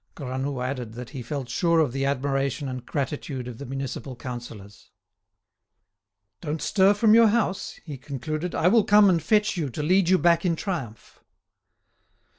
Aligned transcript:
Granoux 0.15 0.61
added 0.61 0.93
that 0.93 1.11
he 1.11 1.21
felt 1.21 1.47
sure 1.47 1.79
of 1.79 1.91
the 1.91 2.05
admiration 2.05 2.67
and 2.67 2.87
gratitude 2.87 3.47
of 3.47 3.59
the 3.59 3.67
municipal 3.67 4.15
councillors. 4.15 4.89
"Don't 6.41 6.59
stir 6.59 6.95
from 6.95 7.13
your 7.13 7.27
house," 7.27 7.79
he 7.85 7.99
concluded; 7.99 8.55
"I 8.55 8.67
will 8.67 8.83
come 8.83 9.11
and 9.11 9.21
fetch 9.21 9.57
you 9.57 9.69
to 9.69 9.83
lead 9.83 10.09
you 10.09 10.17
back 10.17 10.43
in 10.43 10.55
triumph." 10.55 11.23